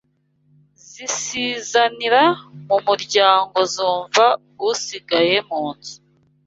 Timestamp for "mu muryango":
2.67-3.57